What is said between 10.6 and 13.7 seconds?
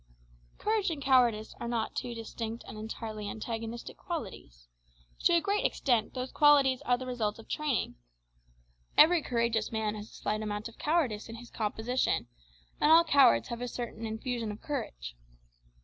of cowardice in his composition, and all cowards have a